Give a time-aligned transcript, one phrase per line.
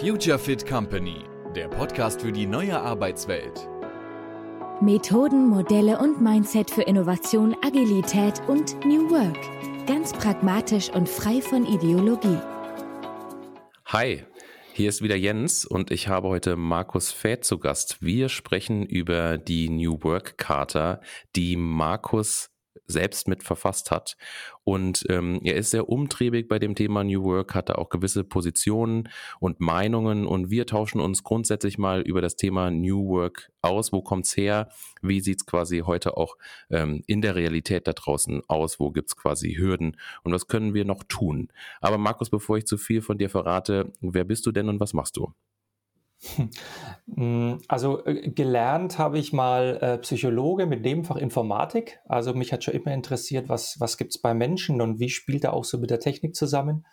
[0.00, 1.24] Future Fit Company,
[1.56, 3.68] der Podcast für die neue Arbeitswelt.
[4.80, 9.86] Methoden, Modelle und Mindset für Innovation, Agilität und New Work.
[9.86, 12.38] Ganz pragmatisch und frei von Ideologie.
[13.86, 14.24] Hi,
[14.72, 18.00] hier ist wieder Jens und ich habe heute Markus Fäth zu Gast.
[18.00, 21.00] Wir sprechen über die New Work Charta,
[21.34, 22.50] die Markus
[22.86, 24.16] selbst mit verfasst hat.
[24.64, 28.24] Und ähm, er ist sehr umtriebig bei dem Thema New Work, hat da auch gewisse
[28.24, 29.08] Positionen
[29.40, 30.26] und Meinungen.
[30.26, 33.92] Und wir tauschen uns grundsätzlich mal über das Thema New Work aus.
[33.92, 34.68] Wo kommt's her?
[35.02, 36.36] Wie sieht's quasi heute auch
[36.70, 38.78] ähm, in der Realität da draußen aus?
[38.78, 39.96] Wo gibt's quasi Hürden?
[40.22, 41.48] Und was können wir noch tun?
[41.80, 44.92] Aber Markus, bevor ich zu viel von dir verrate, wer bist du denn und was
[44.92, 45.32] machst du?
[47.14, 52.00] Hm, also äh, gelernt habe ich mal äh, Psychologe mit Nebenfach Informatik.
[52.06, 55.44] Also mich hat schon immer interessiert, was, was gibt es bei Menschen und wie spielt
[55.44, 56.86] er auch so mit der Technik zusammen.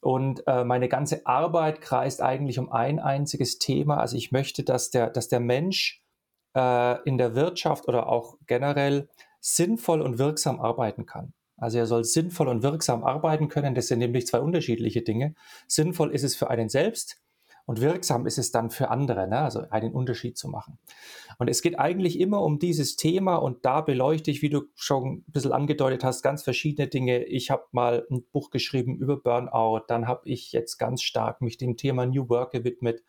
[0.00, 3.98] Und äh, meine ganze Arbeit kreist eigentlich um ein einziges Thema.
[3.98, 6.02] Also ich möchte, dass der, dass der Mensch
[6.54, 9.08] äh, in der Wirtschaft oder auch generell
[9.40, 11.34] sinnvoll und wirksam arbeiten kann.
[11.56, 13.74] Also er soll sinnvoll und wirksam arbeiten können.
[13.74, 15.34] Das sind nämlich zwei unterschiedliche Dinge.
[15.68, 17.20] Sinnvoll ist es für einen selbst
[17.70, 19.42] und wirksam ist es dann für andere, ne?
[19.42, 20.80] also einen Unterschied zu machen.
[21.38, 25.18] Und es geht eigentlich immer um dieses Thema und da beleuchte ich, wie du schon
[25.18, 27.22] ein bisschen angedeutet hast, ganz verschiedene Dinge.
[27.22, 31.58] Ich habe mal ein Buch geschrieben über Burnout, dann habe ich jetzt ganz stark mich
[31.58, 33.04] dem Thema New Work gewidmet.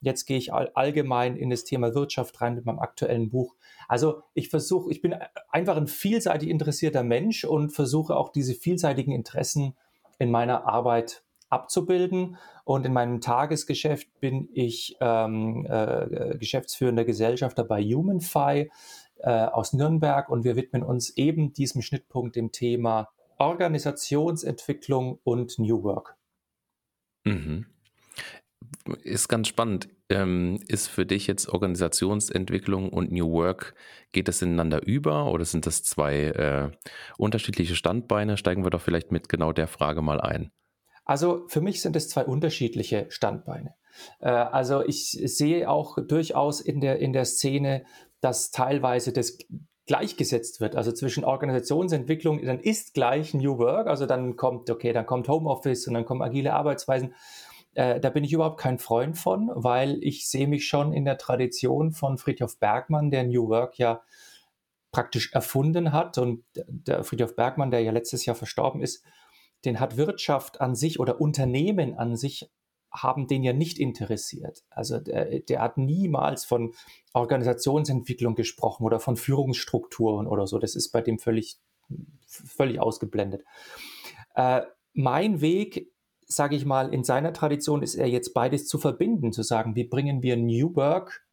[0.00, 3.54] Jetzt gehe ich allgemein in das Thema Wirtschaft rein mit meinem aktuellen Buch.
[3.86, 5.14] Also ich versuche, ich bin
[5.50, 9.76] einfach ein vielseitig interessierter Mensch und versuche auch diese vielseitigen Interessen
[10.18, 12.36] in meiner Arbeit abzubilden.
[12.64, 18.70] Und in meinem Tagesgeschäft bin ich ähm, äh, geschäftsführender Gesellschafter bei HumanFi
[19.18, 23.08] äh, aus Nürnberg und wir widmen uns eben diesem Schnittpunkt dem Thema
[23.38, 26.16] Organisationsentwicklung und New Work.
[27.24, 27.66] Mhm.
[29.02, 29.88] Ist ganz spannend.
[30.08, 33.74] Ähm, ist für dich jetzt Organisationsentwicklung und New Work,
[34.12, 36.70] geht das ineinander über oder sind das zwei äh,
[37.18, 38.36] unterschiedliche Standbeine?
[38.36, 40.52] Steigen wir doch vielleicht mit genau der Frage mal ein.
[41.06, 43.74] Also für mich sind es zwei unterschiedliche Standbeine.
[44.20, 47.84] Äh, also ich sehe auch durchaus in der, in der Szene,
[48.20, 49.38] dass teilweise das
[49.86, 55.06] gleichgesetzt wird, also zwischen Organisationsentwicklung, dann ist gleich New Work, also dann kommt, okay, dann
[55.06, 57.14] kommt Homeoffice und dann kommen agile Arbeitsweisen.
[57.74, 61.18] Äh, da bin ich überhaupt kein Freund von, weil ich sehe mich schon in der
[61.18, 64.02] Tradition von Friedhof Bergmann, der New Work ja
[64.90, 66.18] praktisch erfunden hat.
[66.18, 69.04] Und der Friedhof Bergmann, der ja letztes Jahr verstorben ist,
[69.64, 72.50] den hat Wirtschaft an sich oder Unternehmen an sich
[72.92, 74.64] haben den ja nicht interessiert.
[74.70, 76.72] Also der, der, hat niemals von
[77.12, 80.58] Organisationsentwicklung gesprochen oder von Führungsstrukturen oder so.
[80.58, 81.58] Das ist bei dem völlig,
[82.26, 83.44] völlig ausgeblendet.
[84.34, 84.62] Äh,
[84.94, 85.92] mein Weg,
[86.26, 89.84] sage ich mal, in seiner Tradition ist er jetzt beides zu verbinden, zu sagen, wie
[89.84, 91.26] bringen wir New Work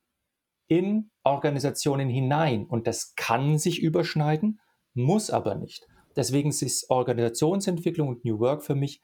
[0.68, 2.66] in Organisationen hinein.
[2.66, 4.60] Und das kann sich überschneiden,
[4.94, 5.88] muss aber nicht.
[6.16, 9.02] Deswegen ist Organisationsentwicklung und New Work für mich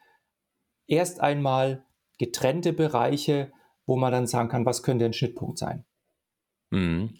[0.88, 1.86] erst einmal
[2.18, 3.52] getrennte Bereiche,
[3.86, 5.86] wo man dann sagen kann, was könnte ein Schnittpunkt sein.
[6.72, 7.16] Mhm.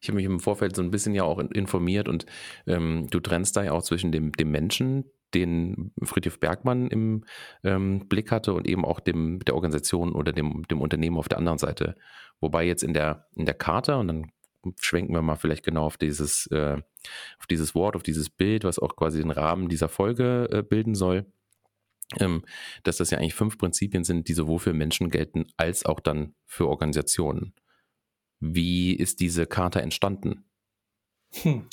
[0.00, 2.26] Ich habe mich im Vorfeld so ein bisschen ja auch informiert und
[2.66, 7.24] ähm, du trennst da ja auch zwischen dem, dem Menschen, den Friedrich Bergmann im
[7.64, 11.38] ähm, Blick hatte und eben auch dem, der Organisation oder dem, dem Unternehmen auf der
[11.38, 11.96] anderen Seite.
[12.40, 14.32] Wobei jetzt in der, in der Charta, und dann
[14.80, 16.80] schwenken wir mal vielleicht genau auf dieses, äh,
[17.38, 20.94] auf dieses Wort, auf dieses Bild, was auch quasi den Rahmen dieser Folge äh, bilden
[20.94, 21.26] soll.
[22.18, 22.42] Ähm,
[22.84, 26.34] dass das ja eigentlich fünf Prinzipien sind, die sowohl für Menschen gelten als auch dann
[26.46, 27.52] für Organisationen.
[28.40, 30.44] Wie ist diese Charta entstanden?
[31.42, 31.66] Hm.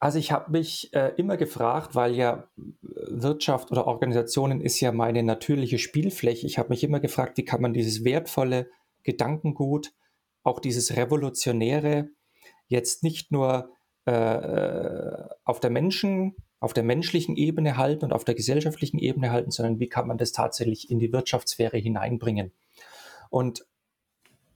[0.00, 2.48] Also ich habe mich äh, immer gefragt, weil ja
[2.82, 6.46] Wirtschaft oder Organisationen ist ja meine natürliche Spielfläche.
[6.46, 8.70] Ich habe mich immer gefragt, wie kann man dieses wertvolle
[9.02, 9.92] Gedankengut
[10.44, 12.10] auch dieses Revolutionäre
[12.68, 13.70] jetzt nicht nur
[14.04, 19.50] äh, auf der Menschen, auf der menschlichen Ebene halten und auf der gesellschaftlichen Ebene halten,
[19.50, 22.52] sondern wie kann man das tatsächlich in die Wirtschaftssphäre hineinbringen.
[23.30, 23.66] Und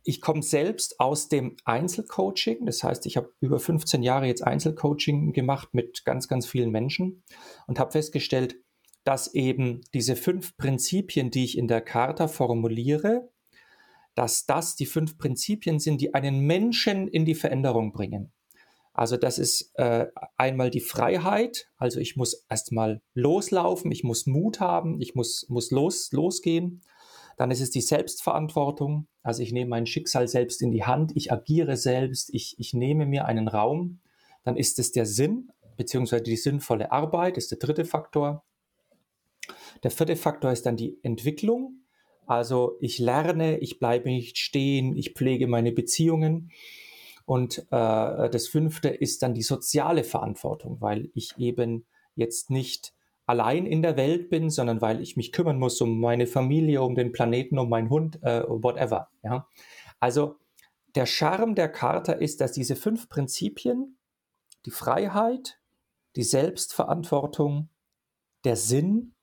[0.04, 5.32] ich komme selbst aus dem Einzelcoaching, das heißt, ich habe über 15 Jahre jetzt Einzelcoaching
[5.32, 7.22] gemacht mit ganz, ganz vielen Menschen
[7.66, 8.56] und habe festgestellt,
[9.04, 13.31] dass eben diese fünf Prinzipien, die ich in der Charta formuliere,
[14.14, 18.32] dass das die fünf Prinzipien sind, die einen Menschen in die Veränderung bringen.
[18.94, 24.60] Also das ist äh, einmal die Freiheit, also ich muss erstmal loslaufen, ich muss Mut
[24.60, 26.82] haben, ich muss, muss los, losgehen.
[27.38, 31.32] Dann ist es die Selbstverantwortung, also ich nehme mein Schicksal selbst in die Hand, ich
[31.32, 34.00] agiere selbst, ich, ich nehme mir einen Raum.
[34.44, 38.44] Dann ist es der Sinn, beziehungsweise die sinnvolle Arbeit, ist der dritte Faktor.
[39.82, 41.81] Der vierte Faktor ist dann die Entwicklung.
[42.26, 46.50] Also ich lerne, ich bleibe nicht stehen, ich pflege meine Beziehungen.
[47.24, 52.92] Und äh, das fünfte ist dann die soziale Verantwortung, weil ich eben jetzt nicht
[53.26, 56.94] allein in der Welt bin, sondern weil ich mich kümmern muss um meine Familie, um
[56.94, 59.08] den Planeten, um meinen Hund, äh, whatever.
[59.22, 59.46] Ja?
[60.00, 60.36] Also
[60.94, 63.96] der Charme der Charta ist, dass diese fünf Prinzipien,
[64.66, 65.58] die Freiheit,
[66.16, 67.70] die Selbstverantwortung,
[68.44, 69.14] der Sinn,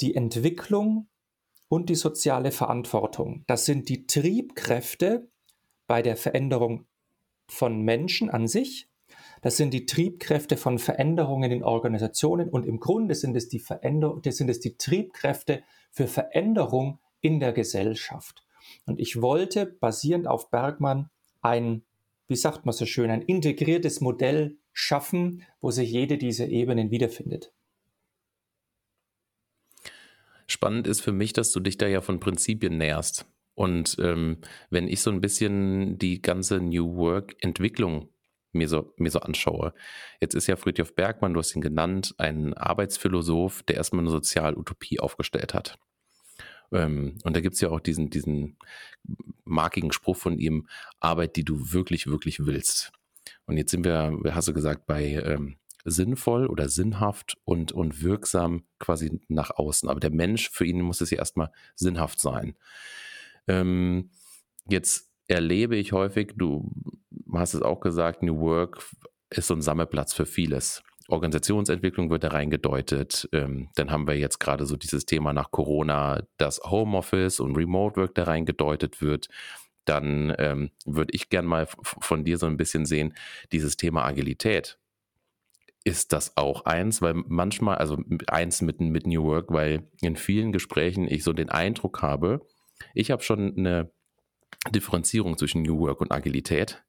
[0.00, 1.09] die Entwicklung
[1.70, 5.28] und die soziale Verantwortung, das sind die Triebkräfte
[5.86, 6.86] bei der Veränderung
[7.46, 8.88] von Menschen an sich.
[9.40, 14.20] Das sind die Triebkräfte von Veränderungen in Organisationen und im Grunde sind es die, Veränder
[14.24, 15.62] sind es die Triebkräfte
[15.92, 18.44] für Veränderung in der Gesellschaft.
[18.86, 21.08] Und ich wollte basierend auf Bergmann
[21.40, 21.84] ein,
[22.26, 27.52] wie sagt man so schön, ein integriertes Modell schaffen, wo sich jede dieser Ebenen wiederfindet.
[30.60, 33.24] Spannend ist für mich, dass du dich da ja von Prinzipien näherst.
[33.54, 38.10] Und ähm, wenn ich so ein bisschen die ganze New Work-Entwicklung
[38.52, 39.72] mir so, mir so anschaue,
[40.20, 45.00] jetzt ist ja Friedhof Bergmann, du hast ihn genannt, ein Arbeitsphilosoph, der erstmal eine Sozialutopie
[45.00, 45.78] aufgestellt hat.
[46.72, 48.58] Ähm, und da gibt es ja auch diesen, diesen
[49.44, 50.68] markigen Spruch von ihm,
[50.98, 52.92] Arbeit, die du wirklich, wirklich willst.
[53.46, 58.64] Und jetzt sind wir, hast du gesagt, bei ähm, sinnvoll oder sinnhaft und, und wirksam
[58.78, 59.88] quasi nach außen.
[59.88, 62.56] Aber der Mensch, für ihn muss es ja erstmal sinnhaft sein.
[63.48, 64.10] Ähm,
[64.68, 66.70] jetzt erlebe ich häufig, du
[67.32, 68.84] hast es auch gesagt, New Work
[69.30, 70.82] ist so ein Sammelplatz für vieles.
[71.08, 73.28] Organisationsentwicklung wird da reingedeutet.
[73.32, 78.00] Ähm, dann haben wir jetzt gerade so dieses Thema nach Corona, dass Homeoffice und Remote
[78.00, 79.28] Work da reingedeutet wird.
[79.84, 83.14] Dann ähm, würde ich gern mal von dir so ein bisschen sehen,
[83.50, 84.78] dieses Thema Agilität.
[85.84, 87.00] Ist das auch eins?
[87.00, 91.48] Weil manchmal, also eins mit, mit New Work, weil in vielen Gesprächen ich so den
[91.48, 92.46] Eindruck habe,
[92.94, 93.90] ich habe schon eine
[94.70, 96.82] Differenzierung zwischen New Work und Agilität.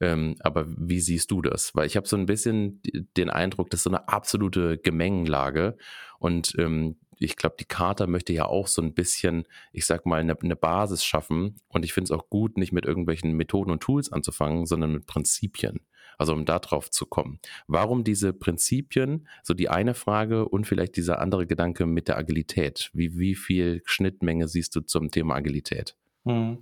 [0.00, 1.74] Ähm, aber wie siehst du das?
[1.74, 2.80] Weil ich habe so ein bisschen
[3.16, 5.76] den Eindruck, das ist so eine absolute Gemengenlage.
[6.18, 10.20] Und ähm, ich glaube, die Charta möchte ja auch so ein bisschen, ich sag mal,
[10.20, 11.60] eine, eine Basis schaffen.
[11.68, 15.06] Und ich finde es auch gut, nicht mit irgendwelchen Methoden und Tools anzufangen, sondern mit
[15.06, 15.80] Prinzipien.
[16.20, 17.38] Also um da drauf zu kommen.
[17.66, 19.26] Warum diese Prinzipien?
[19.42, 22.90] So die eine Frage und vielleicht dieser andere Gedanke mit der Agilität.
[22.92, 25.96] Wie, wie viel Schnittmenge siehst du zum Thema Agilität?
[26.26, 26.58] Hm.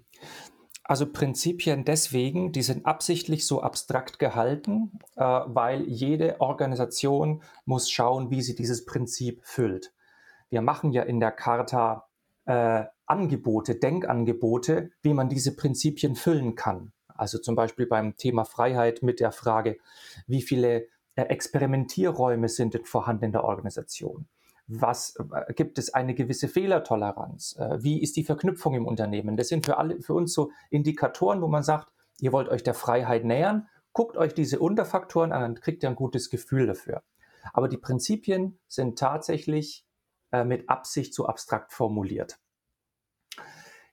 [0.85, 8.31] Also Prinzipien deswegen, die sind absichtlich so abstrakt gehalten, äh, weil jede Organisation muss schauen,
[8.31, 9.93] wie sie dieses Prinzip füllt.
[10.51, 12.07] Wir machen ja in der Charta
[12.45, 16.93] äh, Angebote, Denkangebote, wie man diese Prinzipien füllen kann.
[17.19, 19.79] Also zum Beispiel beim Thema Freiheit mit der Frage,
[20.27, 24.29] wie viele äh, Experimentierräume sind denn vorhanden in der Organisation?
[24.69, 27.57] was äh, gibt es eine gewisse Fehlertoleranz?
[27.59, 29.37] Äh, wie ist die Verknüpfung im Unternehmen?
[29.37, 31.89] Das sind für alle, für uns so Indikatoren, wo man sagt,
[32.21, 35.97] ihr wollt euch der Freiheit nähern, guckt euch diese Unterfaktoren an, dann kriegt ihr ein
[35.97, 37.03] gutes Gefühl dafür.
[37.55, 39.87] Aber die Prinzipien sind tatsächlich
[40.45, 42.39] mit Absicht so abstrakt formuliert.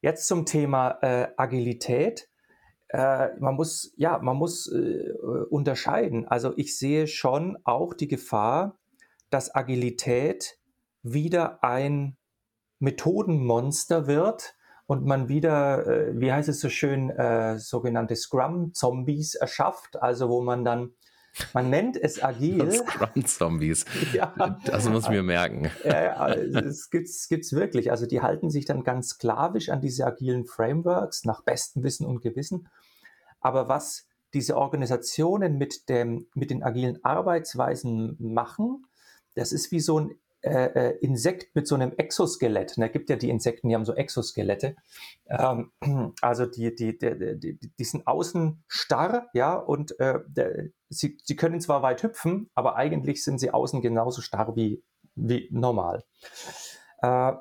[0.02, 2.28] Jetzt zum Thema äh, Agilität.
[2.90, 5.12] Äh, man muss, ja, man muss äh,
[5.50, 6.28] unterscheiden.
[6.28, 8.80] Also ich sehe schon auch die Gefahr,
[9.30, 10.58] dass Agilität
[11.02, 12.18] wieder ein
[12.80, 14.56] Methodenmonster wird
[14.86, 20.42] und man wieder, äh, wie heißt es so schön, äh, sogenannte Scrum-Zombies erschafft, also wo
[20.42, 20.94] man dann,
[21.54, 22.72] man nennt es agil.
[22.72, 23.86] Scrum-Zombies.
[24.14, 24.34] ja.
[24.66, 25.70] Das muss ich mir merken.
[25.84, 27.92] Ja, es gibt es wirklich.
[27.92, 32.22] Also die halten sich dann ganz sklavisch an diese agilen Frameworks nach bestem Wissen und
[32.22, 32.68] Gewissen.
[33.42, 38.86] Aber was diese Organisationen mit, dem, mit den agilen Arbeitsweisen machen,
[39.36, 40.16] das ist wie so ein
[40.46, 42.78] äh, äh, Insekt mit so einem Exoskelett.
[42.78, 44.76] Da ne, gibt ja die Insekten, die haben so Exoskelette.
[45.28, 45.72] Ähm,
[46.22, 51.36] also die, die, die, die, die sind außen starr, ja, und äh, der, sie, sie
[51.36, 54.84] können zwar weit hüpfen, aber eigentlich sind sie außen genauso starr wie,
[55.16, 56.04] wie normal.
[57.00, 57.34] Äh,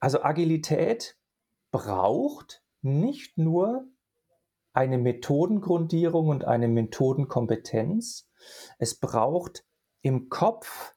[0.00, 1.16] also Agilität
[1.70, 3.86] braucht nicht nur
[4.72, 8.28] eine Methodengrundierung und eine Methodenkompetenz,
[8.78, 9.64] es braucht
[10.02, 10.96] im Kopf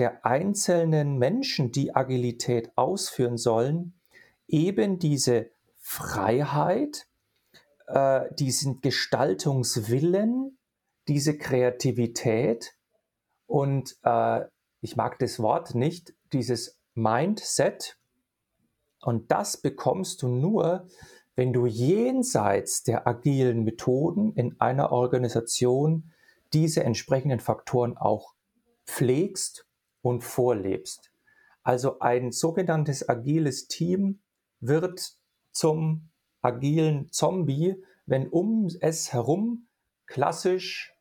[0.00, 3.92] der einzelnen Menschen, die Agilität ausführen sollen,
[4.48, 7.06] eben diese Freiheit,
[7.86, 10.56] äh, diesen Gestaltungswillen,
[11.06, 12.74] diese Kreativität
[13.46, 14.46] und äh,
[14.80, 17.98] ich mag das Wort nicht, dieses Mindset.
[19.02, 20.88] Und das bekommst du nur,
[21.34, 26.10] wenn du jenseits der agilen Methoden in einer Organisation
[26.54, 28.32] diese entsprechenden Faktoren auch
[28.86, 29.66] pflegst
[30.02, 31.10] und vorlebst.
[31.62, 34.20] Also ein sogenanntes agiles Team
[34.60, 35.14] wird
[35.52, 36.08] zum
[36.42, 39.66] agilen Zombie, wenn um es herum
[40.06, 40.94] klassisch,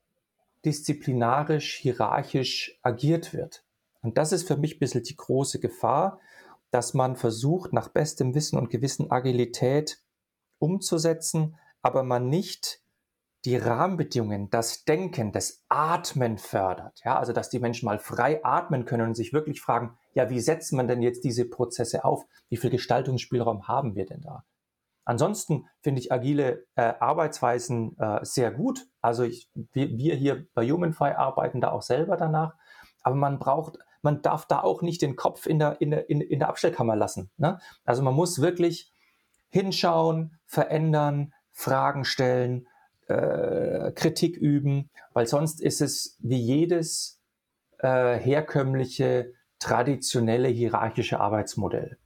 [0.65, 3.63] disziplinarisch, hierarchisch agiert wird.
[4.01, 6.20] Und das ist für mich ein bisschen die große Gefahr,
[6.72, 10.00] dass man versucht, nach bestem Wissen und Gewissen Agilität
[10.60, 12.82] umzusetzen, aber man nicht
[13.46, 17.00] die Rahmenbedingungen, das Denken, das Atmen fördert.
[17.05, 20.41] Ja, also dass die Menschen mal frei atmen können und sich wirklich fragen, ja, wie
[20.41, 22.25] setzt man denn jetzt diese Prozesse auf?
[22.50, 24.43] Wie viel Gestaltungsspielraum haben wir denn da?
[25.05, 28.88] Ansonsten finde ich agile äh, Arbeitsweisen äh, sehr gut.
[29.01, 32.53] Also ich, wir, wir hier bei HumanFi arbeiten da auch selber danach.
[33.01, 36.22] Aber man braucht, man darf da auch nicht den Kopf in der, in der, in,
[36.22, 37.31] in der Abstellkammer lassen.
[37.38, 37.60] Ne?
[37.86, 38.93] Also man muss wirklich
[39.48, 42.67] hinschauen, verändern, Fragen stellen,
[43.09, 47.19] äh, Kritik üben, weil sonst ist es wie jedes
[47.79, 51.97] äh, herkömmliche, traditionelle, hierarchische Arbeitsmodell.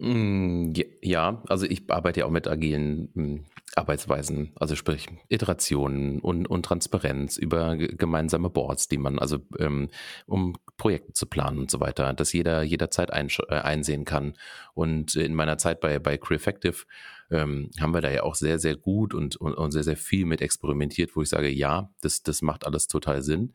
[0.00, 3.44] Mm, ja, also ich arbeite ja auch mit agilen mm,
[3.74, 9.88] Arbeitsweisen, also sprich Iterationen und, und Transparenz über gemeinsame Boards, die man, also ähm,
[10.26, 14.34] um Projekte zu planen und so weiter, dass jeder jederzeit äh, einsehen kann.
[14.74, 16.84] Und in meiner Zeit bei, bei Crew Effective
[17.30, 20.24] ähm, haben wir da ja auch sehr, sehr gut und, und, und sehr, sehr viel
[20.24, 23.54] mit experimentiert, wo ich sage, ja, das, das macht alles total Sinn.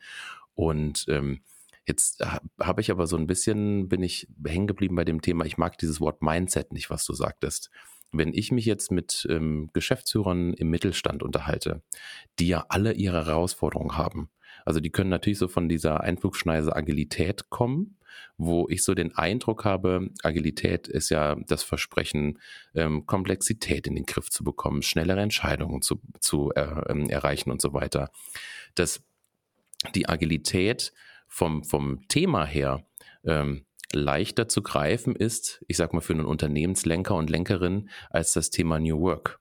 [0.55, 1.41] Und ähm,
[1.85, 2.23] Jetzt
[2.61, 5.77] habe ich aber so ein bisschen, bin ich hängen geblieben bei dem Thema, ich mag
[5.77, 7.69] dieses Wort Mindset nicht, was du sagtest.
[8.13, 11.81] Wenn ich mich jetzt mit ähm, Geschäftsführern im Mittelstand unterhalte,
[12.39, 14.29] die ja alle ihre Herausforderungen haben,
[14.65, 17.97] also die können natürlich so von dieser Einflugschneise Agilität kommen,
[18.37, 22.39] wo ich so den Eindruck habe, Agilität ist ja das Versprechen,
[22.75, 27.61] ähm, Komplexität in den Griff zu bekommen, schnellere Entscheidungen zu, zu äh, ähm, erreichen und
[27.61, 28.09] so weiter.
[28.75, 29.03] Dass
[29.95, 30.93] die Agilität
[31.27, 32.85] vom, vom Thema her
[33.25, 38.49] ähm, leichter zu greifen ist, ich sag mal für einen Unternehmenslenker und Lenkerin, als das
[38.49, 39.39] Thema New Work.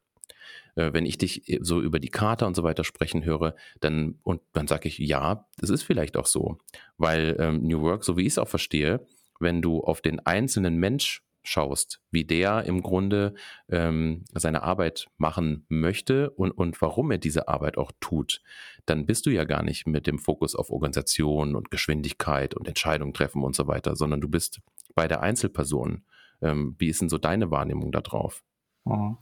[0.75, 4.19] Äh, wenn ich dich äh, so über die Karte und so weiter sprechen höre, dann,
[4.23, 6.59] und dann sage ich, ja, das ist vielleicht auch so.
[6.97, 9.07] Weil ähm, New Work, so wie ich es auch verstehe,
[9.41, 13.35] wenn du auf den einzelnen Mensch schaust, wie der im Grunde
[13.69, 18.43] ähm, seine Arbeit machen möchte und, und warum er diese Arbeit auch tut,
[18.87, 23.13] dann bist du ja gar nicht mit dem Fokus auf Organisation und Geschwindigkeit und Entscheidungen
[23.13, 24.61] treffen und so weiter, sondern du bist
[24.95, 26.05] bei der Einzelperson.
[26.41, 28.45] Ähm, wie ist denn so deine Wahrnehmung darauf?
[28.85, 29.19] Mhm.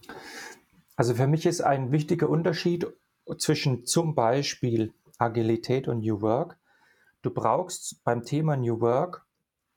[0.95, 2.87] Also für mich ist ein wichtiger Unterschied
[3.37, 6.57] zwischen zum Beispiel Agilität und New Work.
[7.21, 9.25] Du brauchst beim Thema New Work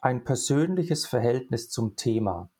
[0.00, 2.50] ein persönliches Verhältnis zum Thema.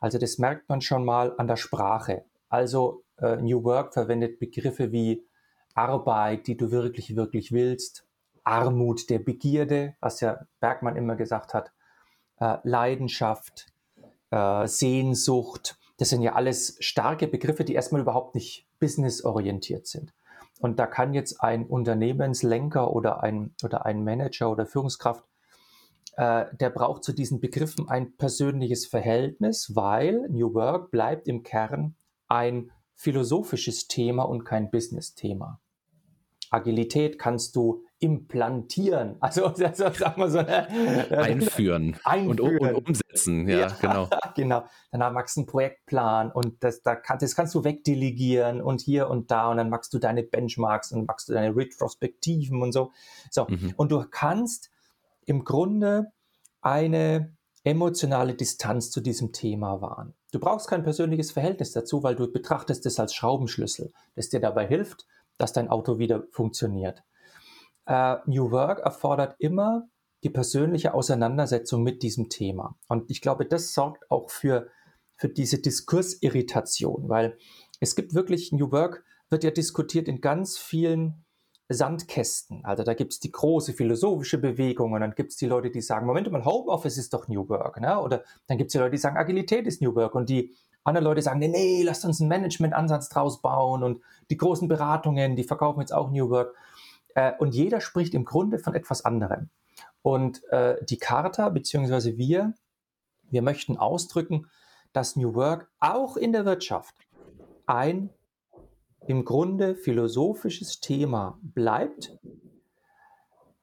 [0.00, 2.24] Also das merkt man schon mal an der Sprache.
[2.48, 5.26] Also äh, New Work verwendet Begriffe wie
[5.74, 8.06] Arbeit, die du wirklich, wirklich willst,
[8.44, 11.72] Armut der Begierde, was ja Bergmann immer gesagt hat,
[12.38, 13.66] äh, Leidenschaft,
[14.30, 15.78] äh, Sehnsucht.
[15.98, 20.12] Das sind ja alles starke Begriffe, die erstmal überhaupt nicht businessorientiert sind.
[20.60, 25.24] Und da kann jetzt ein Unternehmenslenker oder ein, oder ein Manager oder Führungskraft
[26.16, 31.94] äh, der braucht zu diesen Begriffen ein persönliches Verhältnis, weil New Work bleibt im Kern
[32.26, 35.60] ein philosophisches Thema und kein Business-Thema.
[36.50, 40.66] Agilität kannst du implantieren, also, sagen wir so, äh,
[41.10, 42.28] einführen, einführen.
[42.28, 44.08] Und, und, umsetzen, ja, ja, genau.
[44.34, 44.64] genau.
[44.92, 49.08] Dann machst du einen Projektplan und das, da kann, das kannst du wegdelegieren und hier
[49.08, 52.92] und da und dann machst du deine Benchmarks und machst du deine Retrospektiven und so.
[53.30, 53.46] So.
[53.48, 53.74] Mhm.
[53.76, 54.70] Und du kannst
[55.24, 56.12] im Grunde
[56.60, 57.34] eine
[57.64, 60.14] emotionale Distanz zu diesem Thema wahren.
[60.32, 64.66] Du brauchst kein persönliches Verhältnis dazu, weil du betrachtest es als Schraubenschlüssel, das dir dabei
[64.66, 65.06] hilft,
[65.38, 67.02] dass dein Auto wieder funktioniert.
[67.88, 69.88] Uh, New Work erfordert immer
[70.24, 72.76] die persönliche Auseinandersetzung mit diesem Thema.
[72.88, 74.68] Und ich glaube, das sorgt auch für,
[75.16, 77.38] für diese Diskursirritation, weil
[77.80, 81.24] es gibt wirklich, New Work wird ja diskutiert in ganz vielen
[81.68, 82.64] Sandkästen.
[82.64, 85.80] Also da gibt es die große philosophische Bewegung und dann gibt es die Leute, die
[85.80, 87.80] sagen, Moment mal, Homeoffice ist doch New Work.
[87.80, 88.00] Ne?
[88.00, 91.04] Oder dann gibt es die Leute, die sagen, Agilität ist New Work und die anderen
[91.04, 94.00] Leute sagen, nee, nee, lasst uns einen Management-Ansatz draus bauen und
[94.30, 96.54] die großen Beratungen, die verkaufen jetzt auch New Work.
[97.16, 99.48] Äh, und jeder spricht im Grunde von etwas anderem.
[100.02, 102.54] Und äh, die Charta, beziehungsweise wir,
[103.30, 104.46] wir möchten ausdrücken,
[104.92, 106.94] dass New Work auch in der Wirtschaft
[107.66, 108.10] ein
[109.06, 112.16] im Grunde philosophisches Thema bleibt,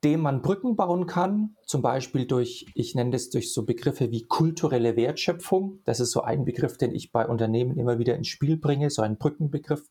[0.04, 4.24] dem man Brücken bauen kann, zum Beispiel durch, ich nenne das durch so Begriffe wie
[4.24, 5.80] kulturelle Wertschöpfung.
[5.86, 9.02] Das ist so ein Begriff, den ich bei Unternehmen immer wieder ins Spiel bringe, so
[9.02, 9.90] ein Brückenbegriff.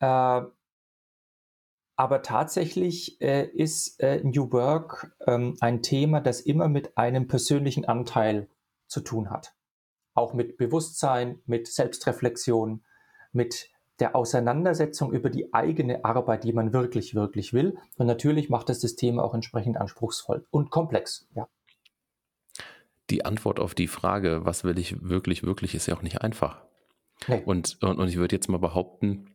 [0.00, 0.42] Äh,
[1.96, 7.84] Aber tatsächlich äh, ist äh, New Work ähm, ein Thema, das immer mit einem persönlichen
[7.84, 8.48] Anteil
[8.88, 9.54] zu tun hat.
[10.14, 12.84] Auch mit Bewusstsein, mit Selbstreflexion,
[13.32, 13.70] mit
[14.00, 17.78] der Auseinandersetzung über die eigene Arbeit, die man wirklich, wirklich will.
[17.96, 21.48] Und natürlich macht es das Thema auch entsprechend anspruchsvoll und komplex, ja.
[23.10, 26.62] Die Antwort auf die Frage, was will ich wirklich, wirklich, ist ja auch nicht einfach.
[27.28, 27.42] Nee.
[27.44, 29.26] Und, und, und ich würde jetzt mal behaupten,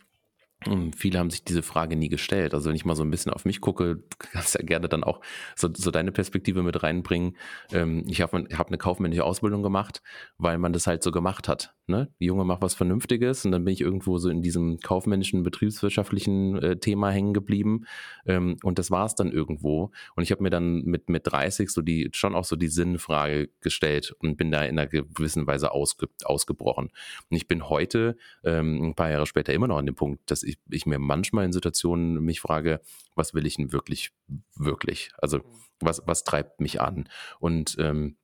[0.96, 2.54] Viele haben sich diese Frage nie gestellt.
[2.54, 5.22] Also wenn ich mal so ein bisschen auf mich gucke, kannst ja gerne dann auch
[5.56, 7.38] so, so deine Perspektive mit reinbringen.
[7.72, 10.02] Ähm, ich habe hab eine kaufmännische Ausbildung gemacht,
[10.38, 11.74] weil man das halt so gemacht hat.
[11.90, 12.14] Ne?
[12.20, 16.78] Junge macht was Vernünftiges und dann bin ich irgendwo so in diesem kaufmännischen, betriebswirtschaftlichen äh,
[16.78, 17.86] Thema hängen geblieben.
[18.28, 19.92] Ähm, und das war es dann irgendwo.
[20.16, 23.50] Und ich habe mir dann mit, mit 30 so die, schon auch so die Sinnfrage
[23.60, 26.92] gestellt und bin da in einer gewissen Weise ausge, ausgebrochen.
[27.30, 30.44] Und ich bin heute, ähm, ein paar Jahre später, immer noch an dem Punkt, dass
[30.44, 32.82] ich, ich mir manchmal in Situationen mich frage,
[33.16, 34.12] was will ich denn wirklich,
[34.56, 35.10] wirklich?
[35.18, 35.42] Also
[35.80, 37.10] was, was treibt mich an?
[37.40, 38.16] Und ähm,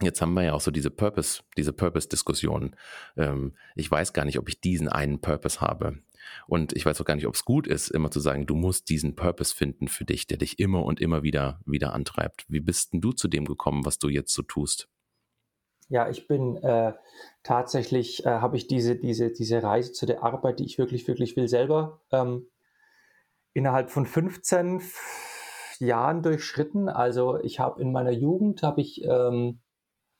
[0.00, 2.76] Jetzt haben wir ja auch so diese Purpose, diese Purpose-Diskussion.
[3.16, 5.98] Ähm, ich weiß gar nicht, ob ich diesen einen Purpose habe.
[6.46, 8.88] Und ich weiß auch gar nicht, ob es gut ist, immer zu sagen, du musst
[8.88, 12.44] diesen Purpose finden für dich, der dich immer und immer wieder, wieder antreibt.
[12.48, 14.88] Wie bist denn du zu dem gekommen, was du jetzt so tust?
[15.88, 16.92] Ja, ich bin äh,
[17.42, 21.34] tatsächlich, äh, habe ich diese, diese, diese Reise zu der Arbeit, die ich wirklich, wirklich
[21.36, 22.46] will, selber ähm,
[23.54, 24.82] innerhalb von 15
[25.80, 26.88] Jahren durchschritten.
[26.90, 29.60] Also ich habe in meiner Jugend, habe ich, ähm,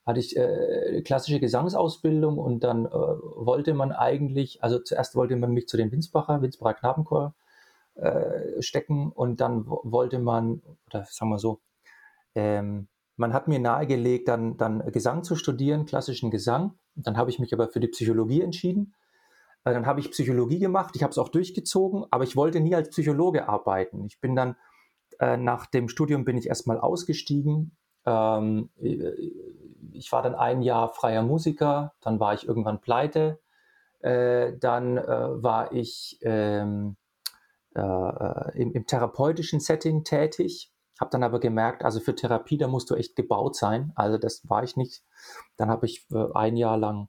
[0.09, 5.51] hatte ich äh, klassische Gesangsausbildung und dann äh, wollte man eigentlich, also zuerst wollte man
[5.51, 7.35] mich zu den Winsbacher, Winsbacher Knabenchor
[7.93, 11.61] äh, stecken und dann wollte man, oder sagen wir so,
[12.33, 12.87] ähm,
[13.17, 16.73] man hat mir nahegelegt, dann, dann Gesang zu studieren, klassischen Gesang.
[16.95, 18.95] Dann habe ich mich aber für die Psychologie entschieden.
[19.63, 20.95] Äh, dann habe ich Psychologie gemacht.
[20.95, 24.05] Ich habe es auch durchgezogen, aber ich wollte nie als Psychologe arbeiten.
[24.05, 24.55] Ich bin dann
[25.19, 27.75] äh, nach dem Studium bin ich erstmal ausgestiegen.
[28.05, 28.69] Ähm,
[29.99, 31.93] ich war dann ein Jahr freier Musiker.
[32.01, 33.39] Dann war ich irgendwann pleite.
[33.99, 36.95] Äh, dann äh, war ich ähm,
[37.75, 42.67] äh, äh, im, im therapeutischen Setting tätig habe dann aber gemerkt, also für Therapie, da
[42.67, 43.93] musst du echt gebaut sein.
[43.95, 45.01] Also das war ich nicht.
[45.55, 47.07] Dann habe ich äh, ein Jahr lang,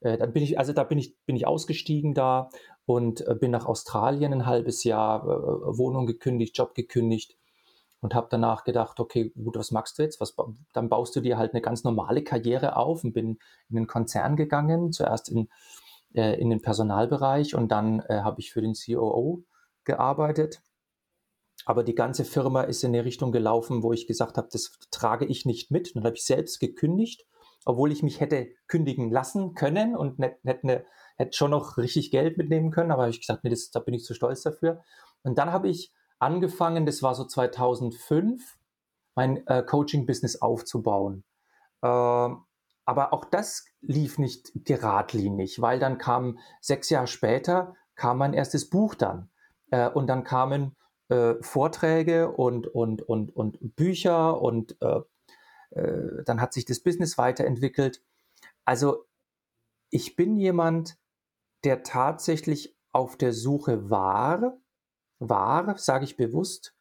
[0.00, 2.50] äh, dann bin ich, also da bin ich, bin ich ausgestiegen da
[2.84, 7.36] und bin nach Australien ein halbes Jahr, Wohnung gekündigt, Job gekündigt
[8.00, 10.20] und habe danach gedacht, okay, gut, was machst du jetzt?
[10.20, 10.34] Was,
[10.72, 14.36] dann baust du dir halt eine ganz normale Karriere auf und bin in den Konzern
[14.36, 15.48] gegangen, zuerst in,
[16.14, 19.44] äh, in den Personalbereich und dann äh, habe ich für den COO
[19.84, 20.60] gearbeitet
[21.66, 25.26] aber die ganze Firma ist in eine Richtung gelaufen, wo ich gesagt habe, das trage
[25.26, 25.96] ich nicht mit.
[25.96, 27.26] Dann habe ich selbst gekündigt,
[27.64, 32.70] obwohl ich mich hätte kündigen lassen können und hätte, hätte schon noch richtig Geld mitnehmen
[32.70, 32.92] können.
[32.92, 34.80] Aber habe ich gesagt, nee, das, da bin ich zu stolz dafür.
[35.24, 38.58] Und dann habe ich angefangen, das war so 2005,
[39.14, 41.24] mein äh, Coaching-Business aufzubauen.
[41.82, 41.88] Äh,
[42.88, 48.68] aber auch das lief nicht geradlinig, weil dann kam sechs Jahre später kam mein erstes
[48.68, 49.30] Buch dann.
[49.70, 50.76] Äh, und dann kamen
[51.08, 55.00] äh, Vorträge und, und, und, und Bücher und äh,
[55.70, 58.02] äh, dann hat sich das Business weiterentwickelt.
[58.64, 59.06] Also
[59.90, 60.98] ich bin jemand,
[61.64, 64.58] der tatsächlich auf der Suche war,
[65.18, 66.74] war, sage ich bewusst,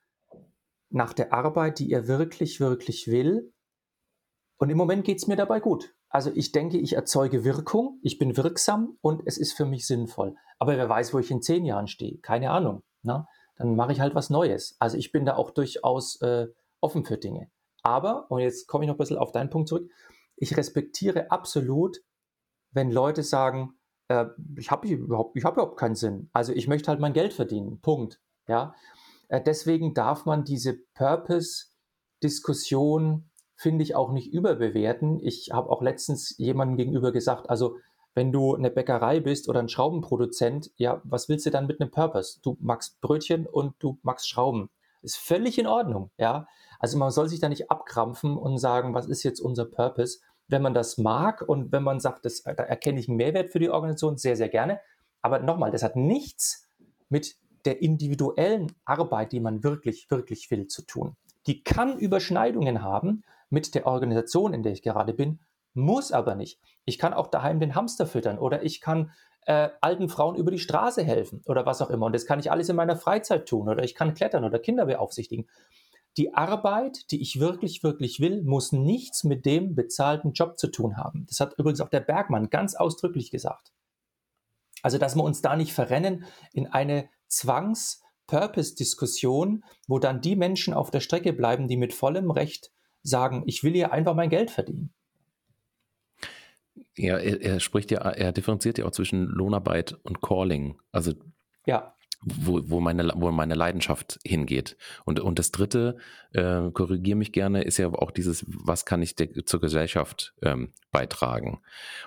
[0.90, 3.54] nach der Arbeit, die er wirklich, wirklich will.
[4.58, 5.94] Und im Moment geht es mir dabei gut.
[6.10, 10.36] Also ich denke, ich erzeuge Wirkung, ich bin wirksam und es ist für mich sinnvoll.
[10.60, 12.20] Aber wer weiß, wo ich in zehn Jahren stehe?
[12.20, 12.84] Keine Ahnung.
[13.02, 13.28] Ne?
[13.56, 14.76] dann mache ich halt was Neues.
[14.80, 16.48] Also ich bin da auch durchaus äh,
[16.82, 17.50] offen für Dinge.
[17.84, 19.90] Aber, und jetzt komme ich noch ein bisschen auf deinen Punkt zurück,
[20.36, 21.98] ich respektiere absolut,
[22.72, 24.26] wenn Leute sagen, äh,
[24.58, 26.30] ich habe überhaupt, hab überhaupt keinen Sinn.
[26.34, 27.80] Also ich möchte halt mein Geld verdienen.
[27.82, 28.20] Punkt.
[28.48, 28.76] Ja.
[29.28, 35.20] Äh, deswegen darf man diese Purpose-Diskussion, finde ich, auch nicht überbewerten.
[35.22, 37.78] Ich habe auch letztens jemandem gegenüber gesagt, also
[38.14, 41.92] wenn du eine Bäckerei bist oder ein Schraubenproduzent, ja, was willst du dann mit einem
[41.92, 42.40] Purpose?
[42.42, 44.70] Du magst Brötchen und du magst Schrauben.
[45.02, 46.48] Ist völlig in Ordnung, ja.
[46.80, 50.20] Also man soll sich da nicht abkrampfen und sagen, was ist jetzt unser Purpose?
[50.48, 53.60] Wenn man das mag und wenn man sagt, das, da erkenne ich einen Mehrwert für
[53.60, 54.80] die Organisation, sehr, sehr gerne.
[55.22, 56.68] Aber nochmal, das hat nichts
[57.10, 61.16] mit der individuellen Arbeit, die man wirklich, wirklich will, zu tun.
[61.48, 65.40] Die kann Überschneidungen haben mit der Organisation, in der ich gerade bin,
[65.74, 66.60] muss aber nicht.
[66.86, 69.12] Ich kann auch daheim den Hamster füttern oder ich kann
[69.46, 72.08] äh, alten Frauen über die Straße helfen oder was auch immer.
[72.08, 74.86] Und das kann ich alles in meiner Freizeit tun oder ich kann klettern oder Kinder
[74.86, 75.48] beaufsichtigen.
[76.18, 80.98] Die Arbeit, die ich wirklich, wirklich will, muss nichts mit dem bezahlten Job zu tun
[80.98, 81.26] haben.
[81.28, 83.74] Das hat übrigens auch der Bergmann ganz ausdrücklich gesagt.
[84.82, 90.74] Also, dass wir uns da nicht verrennen in eine Zwangs- Purpose-Diskussion, wo dann die Menschen
[90.74, 92.72] auf der Strecke bleiben, die mit vollem Recht
[93.04, 94.92] sagen, ich will hier einfach mein Geld verdienen.
[96.96, 100.80] Ja, er, er spricht ja, er differenziert ja auch zwischen Lohnarbeit und Calling.
[100.92, 101.14] Also
[101.68, 101.96] ja
[102.26, 104.78] wo, wo, meine, wo meine Leidenschaft hingeht.
[105.06, 105.98] Und, und das dritte,
[106.34, 110.74] äh, korrigiere mich gerne, ist ja auch dieses, was kann ich der, zur Gesellschaft ähm,
[110.92, 111.62] beitragen?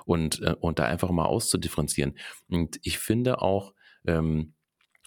[0.04, 2.18] Und, äh, und da einfach mal auszudifferenzieren.
[2.48, 3.74] Und ich finde auch,
[4.06, 4.54] ähm,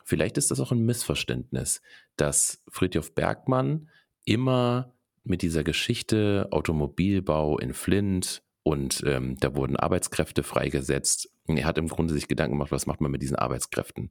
[0.03, 1.81] vielleicht ist das auch ein Missverständnis,
[2.15, 3.89] dass Friedhof Bergmann
[4.25, 11.29] immer mit dieser Geschichte Automobilbau in Flint und ähm, da wurden Arbeitskräfte freigesetzt.
[11.47, 14.09] Er hat im Grunde sich Gedanken gemacht, was macht man mit diesen Arbeitskräften?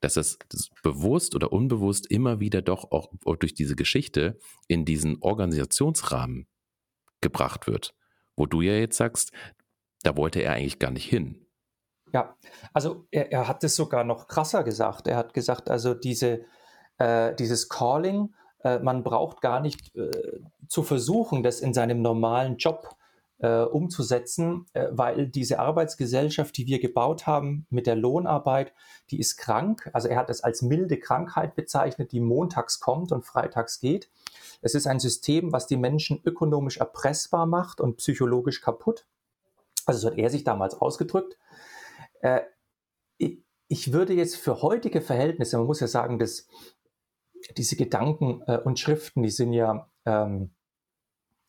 [0.00, 0.38] dass es
[0.82, 4.38] bewusst oder unbewusst immer wieder doch auch durch diese Geschichte
[4.68, 6.46] in diesen Organisationsrahmen
[7.20, 7.94] gebracht wird,
[8.36, 9.32] wo du ja jetzt sagst,
[10.02, 11.47] da wollte er eigentlich gar nicht hin.
[12.12, 12.34] Ja,
[12.72, 15.06] also er, er hat es sogar noch krasser gesagt.
[15.06, 16.44] Er hat gesagt, also diese,
[16.98, 20.10] äh, dieses Calling, äh, man braucht gar nicht äh,
[20.68, 22.96] zu versuchen, das in seinem normalen Job
[23.40, 28.72] äh, umzusetzen, äh, weil diese Arbeitsgesellschaft, die wir gebaut haben mit der Lohnarbeit,
[29.10, 29.88] die ist krank.
[29.92, 34.10] Also er hat es als milde Krankheit bezeichnet, die montags kommt und freitags geht.
[34.60, 39.06] Es ist ein System, was die Menschen ökonomisch erpressbar macht und psychologisch kaputt.
[39.86, 41.38] Also so hat er sich damals ausgedrückt.
[42.20, 42.40] Äh,
[43.68, 46.46] ich, würde jetzt für heutige Verhältnisse, man muss ja sagen, dass
[47.56, 50.54] diese Gedanken äh, und Schriften, die sind ja ähm,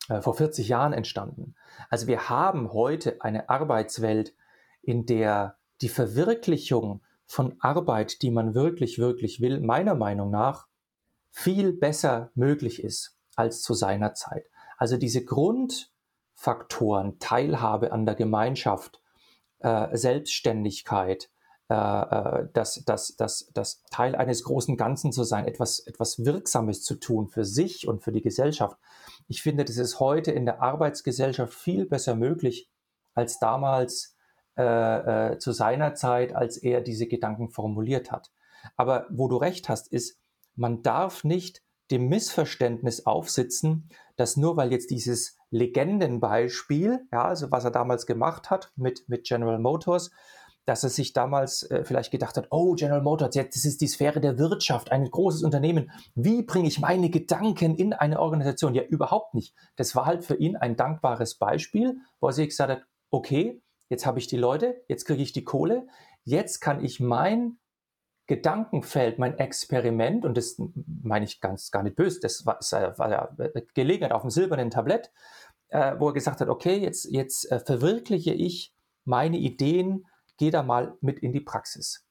[0.08, 1.54] äh, vor 40 Jahren entstanden.
[1.88, 4.34] Also wir haben heute eine Arbeitswelt,
[4.82, 10.66] in der die Verwirklichung von Arbeit, die man wirklich, wirklich will, meiner Meinung nach
[11.30, 14.46] viel besser möglich ist als zu seiner Zeit.
[14.76, 18.99] Also diese Grundfaktoren, Teilhabe an der Gemeinschaft,
[19.60, 21.30] äh, Selbstständigkeit,
[21.70, 26.82] äh, äh, das, das, das, das Teil eines großen Ganzen zu sein, etwas, etwas Wirksames
[26.82, 28.76] zu tun für sich und für die Gesellschaft.
[29.28, 32.68] Ich finde, das ist heute in der Arbeitsgesellschaft viel besser möglich
[33.14, 34.16] als damals
[34.56, 38.32] äh, äh, zu seiner Zeit, als er diese Gedanken formuliert hat.
[38.76, 40.18] Aber wo du recht hast, ist,
[40.56, 43.88] man darf nicht dem Missverständnis aufsitzen,
[44.20, 49.24] dass nur weil jetzt dieses Legendenbeispiel, ja, also was er damals gemacht hat mit, mit
[49.24, 50.10] General Motors,
[50.66, 53.88] dass er sich damals äh, vielleicht gedacht hat, oh, General Motors, jetzt das ist die
[53.88, 55.90] Sphäre der Wirtschaft, ein großes Unternehmen.
[56.14, 58.74] Wie bringe ich meine Gedanken in eine Organisation?
[58.74, 59.54] Ja, überhaupt nicht.
[59.76, 64.04] Das war halt für ihn ein dankbares Beispiel, wo er sich gesagt hat, okay, jetzt
[64.04, 65.86] habe ich die Leute, jetzt kriege ich die Kohle,
[66.24, 67.58] jetzt kann ich mein
[68.30, 70.56] Gedankenfeld, mein Experiment, und das
[71.02, 72.60] meine ich ganz gar nicht böse, das war,
[72.96, 73.28] war ja
[73.74, 75.10] gelegen auf dem silbernen Tablett,
[75.70, 78.72] äh, wo er gesagt hat, okay, jetzt, jetzt äh, verwirkliche ich
[79.04, 80.06] meine Ideen,
[80.38, 82.06] geh da mal mit in die Praxis.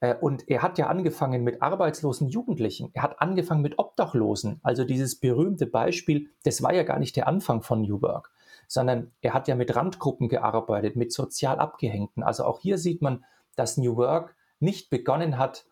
[0.00, 2.90] Äh, und er hat ja angefangen mit arbeitslosen Jugendlichen.
[2.92, 4.60] Er hat angefangen mit Obdachlosen.
[4.62, 8.32] Also dieses berühmte Beispiel, das war ja gar nicht der Anfang von New Work,
[8.68, 12.22] sondern er hat ja mit Randgruppen gearbeitet, mit sozial Abgehängten.
[12.22, 13.24] Also auch hier sieht man,
[13.56, 15.66] dass New Work nicht begonnen hat,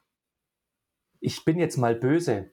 [1.21, 2.53] ich bin jetzt mal böse,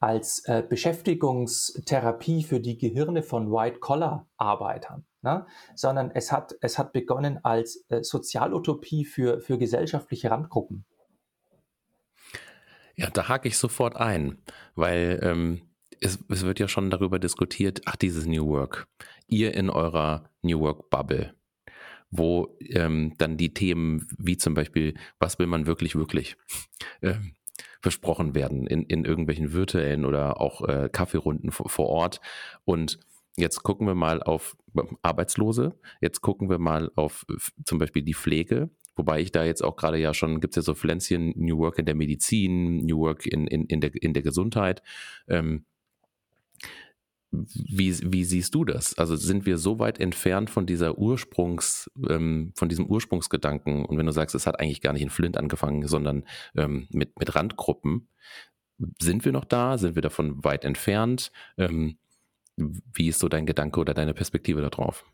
[0.00, 5.46] als äh, Beschäftigungstherapie für die Gehirne von White-Collar-Arbeitern, ne?
[5.74, 10.86] sondern es hat, es hat begonnen als äh, Sozialutopie für, für gesellschaftliche Randgruppen.
[12.96, 14.38] Ja, da hake ich sofort ein,
[14.74, 15.62] weil ähm,
[16.00, 18.88] es, es wird ja schon darüber diskutiert, ach, dieses New Work,
[19.26, 21.34] ihr in eurer New Work Bubble,
[22.10, 26.36] wo ähm, dann die Themen wie zum Beispiel, was will man wirklich, wirklich,
[27.02, 27.34] ähm,
[27.82, 32.20] besprochen werden in, in irgendwelchen virtuellen oder auch äh, Kaffeerunden vor, Ort.
[32.64, 32.98] Und
[33.36, 34.56] jetzt gucken wir mal auf
[35.02, 37.24] Arbeitslose, jetzt gucken wir mal auf
[37.64, 40.62] zum Beispiel die Pflege, Wobei ich da jetzt auch gerade ja schon, gibt es ja
[40.62, 44.22] so Pflänzchen, New Work in der Medizin, New Work in, in, in, der, in der
[44.22, 44.82] Gesundheit.
[45.26, 45.64] Ähm,
[47.32, 48.98] wie, wie siehst du das?
[48.98, 53.84] Also sind wir so weit entfernt von dieser Ursprungs, ähm, von diesem Ursprungsgedanken?
[53.84, 56.24] Und wenn du sagst, es hat eigentlich gar nicht in Flint angefangen, sondern
[56.56, 58.08] ähm, mit, mit Randgruppen,
[59.00, 59.78] sind wir noch da?
[59.78, 61.30] Sind wir davon weit entfernt?
[61.56, 61.98] Ähm,
[62.56, 65.04] wie ist so dein Gedanke oder deine Perspektive darauf?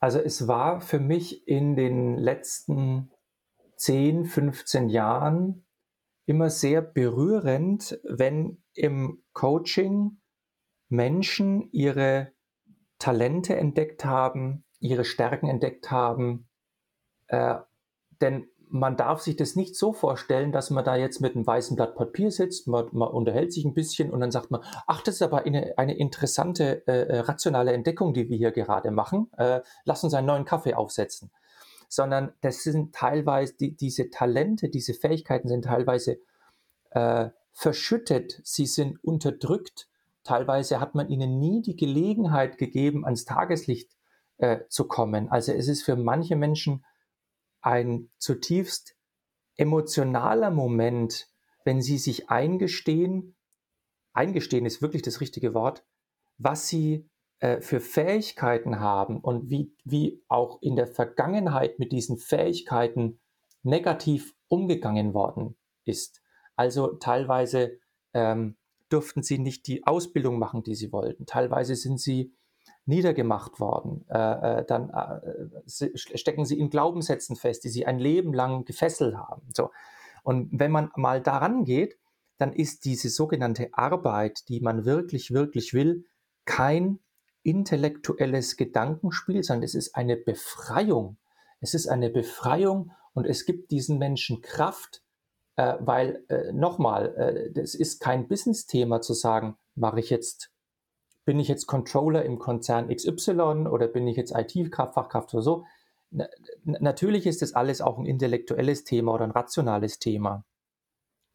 [0.00, 3.10] Also es war für mich in den letzten
[3.76, 5.64] 10, 15 Jahren
[6.32, 10.16] immer sehr berührend, wenn im Coaching
[10.88, 12.32] Menschen ihre
[12.98, 16.48] Talente entdeckt haben, ihre Stärken entdeckt haben.
[17.26, 17.56] Äh,
[18.22, 21.76] denn man darf sich das nicht so vorstellen, dass man da jetzt mit einem weißen
[21.76, 25.16] Blatt Papier sitzt, man, man unterhält sich ein bisschen und dann sagt man, ach, das
[25.16, 29.30] ist aber eine, eine interessante, äh, äh rationale Entdeckung, die wir hier gerade machen.
[29.36, 31.30] Äh, lass uns einen neuen Kaffee aufsetzen
[31.92, 36.20] sondern das sind teilweise, die, diese Talente, diese Fähigkeiten sind teilweise
[36.92, 39.90] äh, verschüttet, sie sind unterdrückt.
[40.24, 43.90] Teilweise hat man ihnen nie die Gelegenheit gegeben, ans Tageslicht
[44.38, 45.28] äh, zu kommen.
[45.28, 46.82] Also es ist für manche Menschen
[47.60, 48.96] ein zutiefst
[49.56, 51.28] emotionaler Moment,
[51.66, 53.36] wenn sie sich eingestehen,
[54.14, 55.84] eingestehen ist wirklich das richtige Wort,
[56.38, 57.10] was sie
[57.42, 63.18] äh, für Fähigkeiten haben und wie, wie auch in der Vergangenheit mit diesen Fähigkeiten
[63.64, 66.22] negativ umgegangen worden ist.
[66.54, 67.78] Also teilweise
[68.14, 68.54] ähm,
[68.88, 71.26] durften sie nicht die Ausbildung machen, die sie wollten.
[71.26, 72.32] Teilweise sind sie
[72.86, 74.04] niedergemacht worden.
[74.08, 79.16] Äh, äh, dann äh, stecken sie in Glaubenssätzen fest, die sie ein Leben lang gefesselt
[79.16, 79.48] haben.
[79.52, 79.72] So.
[80.22, 81.98] Und wenn man mal daran geht,
[82.38, 86.04] dann ist diese sogenannte Arbeit, die man wirklich, wirklich will,
[86.44, 87.00] kein
[87.42, 91.18] intellektuelles Gedankenspiel, sondern es ist eine Befreiung.
[91.60, 95.02] Es ist eine Befreiung und es gibt diesen Menschen Kraft,
[95.56, 100.50] äh, weil äh, nochmal, äh, das ist kein Business-Thema zu sagen, mache ich jetzt,
[101.24, 105.64] bin ich jetzt Controller im Konzern XY oder bin ich jetzt IT-Kraft, Fachkraft oder so.
[106.10, 106.26] Na,
[106.64, 110.44] natürlich ist das alles auch ein intellektuelles Thema oder ein rationales Thema.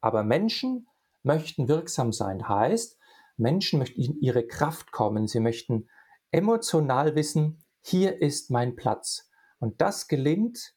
[0.01, 0.87] Aber Menschen
[1.23, 2.47] möchten wirksam sein.
[2.47, 2.97] Heißt,
[3.37, 5.27] Menschen möchten in ihre Kraft kommen.
[5.27, 5.87] Sie möchten
[6.31, 9.29] emotional wissen, hier ist mein Platz.
[9.59, 10.75] Und das gelingt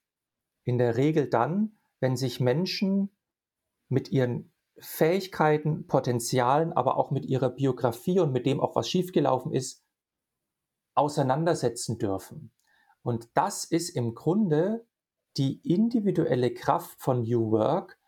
[0.65, 3.11] in der Regel dann, wenn sich Menschen
[3.89, 9.53] mit ihren Fähigkeiten, Potenzialen, aber auch mit ihrer Biografie und mit dem auch was schiefgelaufen
[9.53, 9.85] ist,
[10.95, 12.53] auseinandersetzen dürfen.
[13.03, 14.87] Und das ist im Grunde
[15.37, 17.99] die individuelle Kraft von New Work,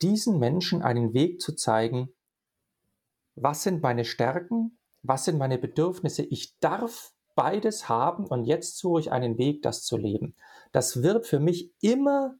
[0.00, 2.12] diesen Menschen einen Weg zu zeigen,
[3.34, 6.22] was sind meine Stärken, was sind meine Bedürfnisse.
[6.22, 10.34] Ich darf beides haben und jetzt suche ich einen Weg, das zu leben.
[10.72, 12.34] Das wird für mich immer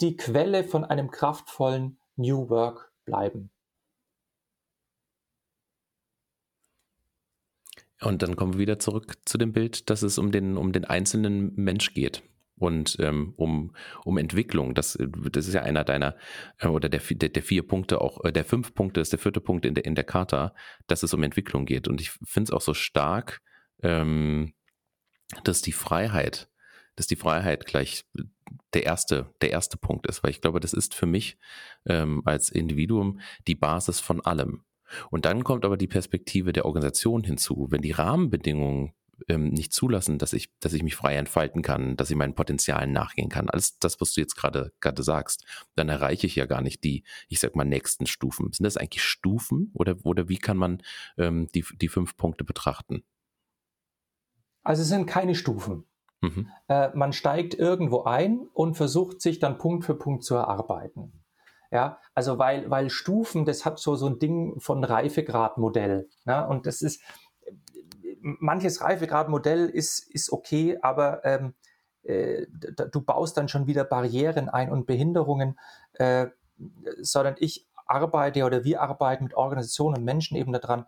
[0.00, 3.50] die Quelle von einem kraftvollen New Work bleiben.
[8.00, 10.84] Und dann kommen wir wieder zurück zu dem Bild, dass es um den, um den
[10.84, 12.22] einzelnen Mensch geht
[12.56, 14.74] und ähm, um, um Entwicklung.
[14.74, 16.16] Das, das ist ja einer deiner
[16.58, 19.40] äh, oder der, der, der vier Punkte auch, äh, der fünf Punkte ist der vierte
[19.40, 20.54] Punkt in der, in der Charta,
[20.86, 21.88] dass es um Entwicklung geht.
[21.88, 23.40] Und ich finde es auch so stark,
[23.82, 24.54] ähm,
[25.42, 26.48] dass die Freiheit,
[26.96, 28.04] dass die Freiheit gleich
[28.74, 31.38] der erste, der erste Punkt ist, weil ich glaube, das ist für mich
[31.86, 34.64] ähm, als Individuum die Basis von allem.
[35.10, 37.68] Und dann kommt aber die Perspektive der Organisation hinzu.
[37.70, 38.92] Wenn die Rahmenbedingungen
[39.28, 42.92] ähm, nicht zulassen, dass ich, dass ich mich frei entfalten kann, dass ich meinen Potenzialen
[42.92, 43.48] nachgehen kann.
[43.48, 47.04] Alles das, was du jetzt gerade gerade sagst, dann erreiche ich ja gar nicht die,
[47.28, 48.52] ich sag mal, nächsten Stufen.
[48.52, 50.82] Sind das eigentlich Stufen oder, oder wie kann man
[51.18, 53.04] ähm, die, die fünf Punkte betrachten?
[54.62, 55.84] Also es sind keine Stufen.
[56.22, 56.48] Mhm.
[56.68, 61.12] Äh, man steigt irgendwo ein und versucht sich dann Punkt für Punkt zu erarbeiten.
[61.70, 66.08] Ja, also weil, weil Stufen, das hat so, so ein Ding von Reifegradmodell.
[66.24, 66.46] Ne?
[66.46, 67.02] Und das ist,
[68.24, 71.54] manches Reifegradmodell ist, ist okay, aber ähm,
[72.02, 75.58] äh, du baust dann schon wieder Barrieren ein und Behinderungen,
[75.94, 76.28] äh,
[77.00, 80.86] sondern ich arbeite oder wir arbeiten mit Organisationen und Menschen eben daran,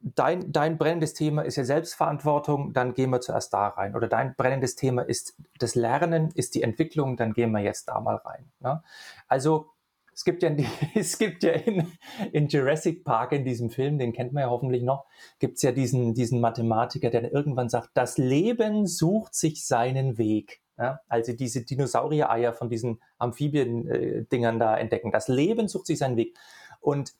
[0.00, 3.94] dein, dein brennendes Thema ist ja Selbstverantwortung, dann gehen wir zuerst da rein.
[3.94, 8.00] Oder dein brennendes Thema ist das Lernen, ist die Entwicklung, dann gehen wir jetzt da
[8.00, 8.50] mal rein.
[8.60, 8.82] Ne?
[9.26, 9.70] Also
[10.18, 10.50] es gibt ja,
[10.96, 11.92] es gibt ja in,
[12.32, 15.06] in Jurassic Park, in diesem Film, den kennt man ja hoffentlich noch,
[15.38, 20.60] gibt es ja diesen, diesen Mathematiker, der irgendwann sagt, das Leben sucht sich seinen Weg.
[20.76, 25.12] Ja, also diese Dinosaurier-Eier von diesen Amphibien-Dingern äh, da entdecken.
[25.12, 26.36] Das Leben sucht sich seinen Weg.
[26.80, 27.14] Und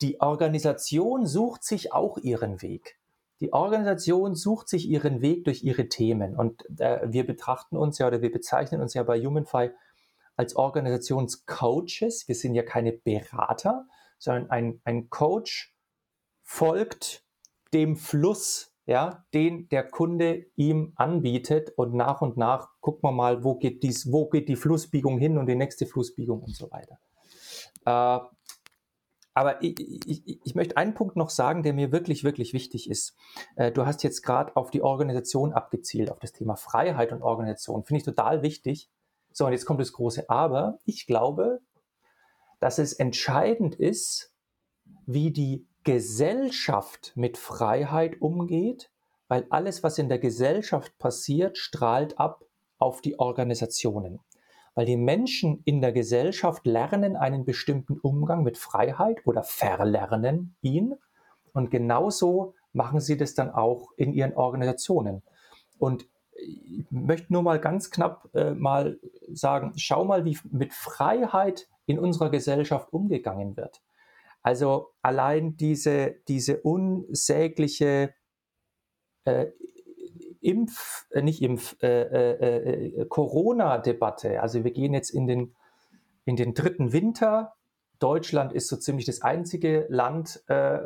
[0.00, 2.98] die Organisation sucht sich auch ihren Weg.
[3.40, 6.36] Die Organisation sucht sich ihren Weg durch ihre Themen.
[6.36, 9.70] Und äh, wir betrachten uns ja oder wir bezeichnen uns ja bei HumanFi
[10.36, 12.28] als Organisationscoaches.
[12.28, 13.86] Wir sind ja keine Berater,
[14.18, 15.74] sondern ein, ein Coach
[16.42, 17.24] folgt
[17.72, 23.42] dem Fluss, ja, den der Kunde ihm anbietet und nach und nach gucken wir mal,
[23.44, 26.98] wo geht dies, wo geht die Flussbiegung hin und die nächste Flussbiegung und so weiter.
[27.86, 28.26] Äh,
[29.36, 33.16] aber ich, ich, ich möchte einen Punkt noch sagen, der mir wirklich, wirklich wichtig ist.
[33.56, 37.84] Äh, du hast jetzt gerade auf die Organisation abgezielt, auf das Thema Freiheit und Organisation.
[37.84, 38.90] Finde ich total wichtig.
[39.36, 40.78] So, und jetzt kommt das große Aber.
[40.84, 41.58] Ich glaube,
[42.60, 44.32] dass es entscheidend ist,
[45.06, 48.92] wie die Gesellschaft mit Freiheit umgeht,
[49.26, 52.44] weil alles, was in der Gesellschaft passiert, strahlt ab
[52.78, 54.20] auf die Organisationen.
[54.76, 60.94] Weil die Menschen in der Gesellschaft lernen einen bestimmten Umgang mit Freiheit oder verlernen ihn.
[61.52, 65.22] Und genauso machen sie das dann auch in ihren Organisationen.
[65.78, 66.08] Und
[66.44, 68.98] ich möchte nur mal ganz knapp äh, mal
[69.32, 73.82] sagen, schau mal, wie mit Freiheit in unserer Gesellschaft umgegangen wird.
[74.42, 78.14] Also allein diese, diese unsägliche
[79.24, 79.46] äh,
[80.40, 84.42] Impf, äh, nicht Impf, äh, äh, äh, Corona-Debatte.
[84.42, 85.54] Also wir gehen jetzt in den,
[86.26, 87.54] in den dritten Winter.
[87.98, 90.78] Deutschland ist so ziemlich das einzige Land, äh,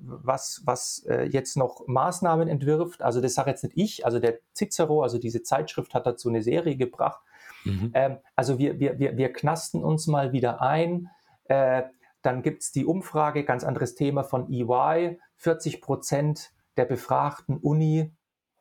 [0.00, 3.02] was, was jetzt noch Maßnahmen entwirft.
[3.02, 6.42] Also das sage jetzt nicht ich, also der Cicero, also diese Zeitschrift hat dazu eine
[6.42, 7.20] Serie gebracht.
[7.64, 7.90] Mhm.
[7.94, 11.08] Ähm, also wir, wir, wir, wir knasten uns mal wieder ein.
[11.48, 15.18] dann gibt es die Umfrage, ganz anderes Thema von EY.
[15.36, 18.12] 40 Prozent der befragten Uni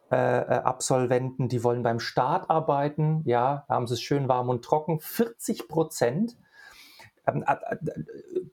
[0.09, 4.63] äh, äh, Absolventen, die wollen beim Staat arbeiten, ja, haben sie es schön warm und
[4.63, 6.37] trocken, 40 Prozent.
[7.27, 8.03] Ähm, äh, äh,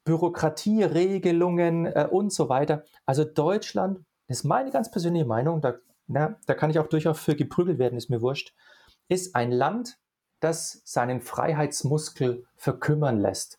[0.04, 2.84] Bürokratie, Regelungen und so weiter.
[3.06, 7.18] Also Deutschland, das ist meine ganz persönliche Meinung, da, na, da kann ich auch durchaus
[7.18, 8.52] für geprügelt werden, ist mir wurscht,
[9.08, 9.96] ist ein Land,
[10.40, 13.58] das seinen Freiheitsmuskel verkümmern lässt.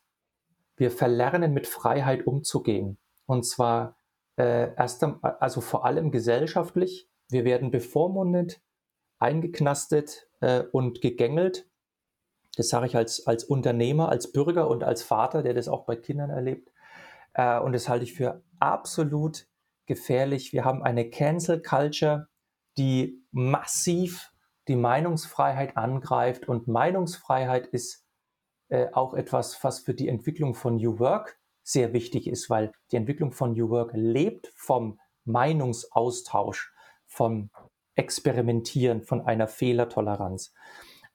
[0.78, 3.00] Wir verlernen mit Freiheit umzugehen.
[3.26, 3.96] Und zwar
[4.38, 8.62] äh, erst, also vor allem gesellschaftlich, wir werden bevormundet,
[9.20, 11.66] eingeknastet äh, und gegängelt.
[12.56, 15.96] Das sage ich als, als Unternehmer, als Bürger und als Vater, der das auch bei
[15.96, 16.72] Kindern erlebt.
[17.34, 19.48] Äh, und das halte ich für absolut
[19.86, 20.54] gefährlich.
[20.54, 22.28] Wir haben eine Cancel Culture,
[22.78, 24.32] die massiv
[24.68, 26.48] die Meinungsfreiheit angreift.
[26.48, 28.06] Und Meinungsfreiheit ist
[28.70, 32.96] äh, auch etwas, was für die Entwicklung von New Work sehr wichtig ist, weil die
[32.96, 36.74] Entwicklung von New Work lebt vom Meinungsaustausch
[37.06, 37.50] vom
[37.96, 40.54] Experimentieren, von einer Fehlertoleranz.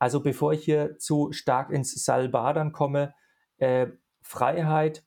[0.00, 3.14] Also bevor ich hier zu stark ins Salbadern komme,
[3.58, 3.88] äh,
[4.22, 5.04] Freiheit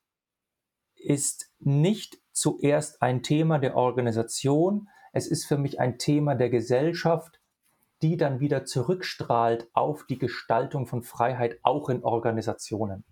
[0.96, 7.40] ist nicht zuerst ein Thema der Organisation, es ist für mich ein Thema der Gesellschaft,
[8.04, 13.04] die dann wieder zurückstrahlt auf die Gestaltung von Freiheit auch in Organisationen.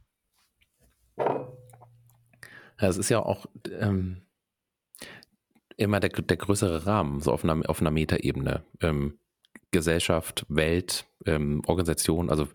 [2.77, 4.21] Es ist ja auch ähm,
[5.77, 8.63] immer der, der größere Rahmen, so auf einer, auf einer Metaebene.
[8.81, 9.17] Ähm,
[9.71, 12.47] Gesellschaft, Welt, ähm, Organisation, also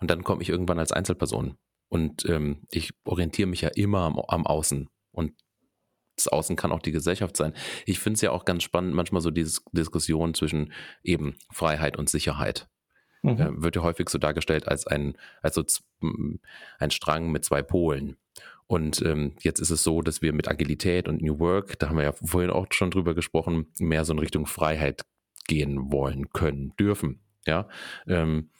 [0.00, 1.56] und dann komme ich irgendwann als Einzelperson.
[1.88, 4.88] Und ähm, ich orientiere mich ja immer am, am Außen.
[5.12, 5.32] Und
[6.16, 7.54] das Außen kann auch die Gesellschaft sein.
[7.86, 12.08] Ich finde es ja auch ganz spannend, manchmal so diese Diskussion zwischen eben Freiheit und
[12.08, 12.68] Sicherheit.
[13.22, 13.40] Mhm.
[13.40, 15.64] Äh, wird ja häufig so dargestellt als ein, als so
[16.78, 18.16] ein Strang mit zwei Polen.
[18.66, 21.96] Und ähm, jetzt ist es so, dass wir mit Agilität und New Work, da haben
[21.96, 25.02] wir ja vorhin auch schon drüber gesprochen, mehr so in Richtung Freiheit
[25.46, 27.23] gehen wollen, können, dürfen.
[27.46, 27.68] Ja,
[28.06, 28.50] ähm,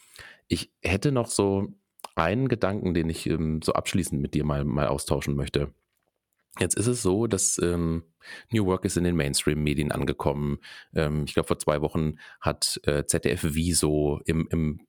[0.48, 1.72] ich hätte noch so
[2.14, 5.72] einen Gedanken, den ich ähm, so abschließend mit dir mal, mal austauschen möchte.
[6.60, 8.04] Jetzt ist es so, dass ähm,
[8.52, 10.58] New Work ist in den Mainstream-Medien angekommen.
[10.94, 14.80] Ähm, ich glaube, vor zwei Wochen hat äh, ZDF Wieso im, im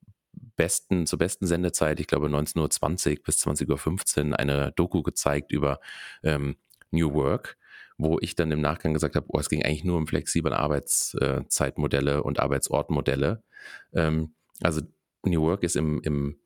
[0.55, 5.79] besten, zur besten Sendezeit, ich glaube 19.20 Uhr bis 20.15 Uhr, eine Doku gezeigt über
[6.23, 6.57] ähm,
[6.91, 7.57] New Work,
[7.97, 12.23] wo ich dann im Nachgang gesagt habe, oh, es ging eigentlich nur um flexible Arbeitszeitmodelle
[12.23, 13.43] und Arbeitsortmodelle.
[13.93, 14.81] Ähm, also
[15.25, 16.39] New Work ist im, im,